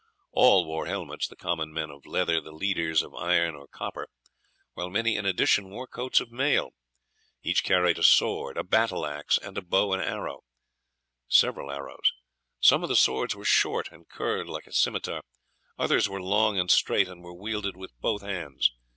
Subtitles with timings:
[0.31, 4.09] All wore helmets, the common men of leather, the leaders of iron or copper,
[4.73, 6.71] while many in addition wore coats of mail.
[7.43, 10.41] Each carried a sword, a battle axe, and a bow and arrows.
[11.29, 15.21] Some of the swords were short and curled like a scimitar;
[15.77, 18.71] others were long and straight, and were wielded with both hands.